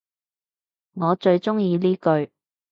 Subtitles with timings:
[0.95, 2.31] 我最鍾意呢句